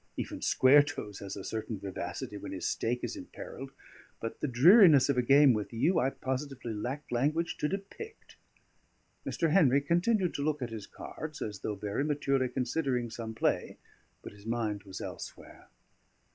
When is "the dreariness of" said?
4.41-5.17